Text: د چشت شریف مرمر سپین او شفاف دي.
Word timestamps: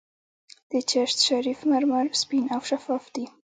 د 0.71 0.73
چشت 0.91 1.17
شریف 1.27 1.59
مرمر 1.71 2.05
سپین 2.21 2.45
او 2.55 2.61
شفاف 2.69 3.03
دي. 3.15 3.25